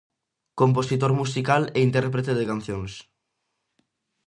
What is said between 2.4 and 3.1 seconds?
cancións.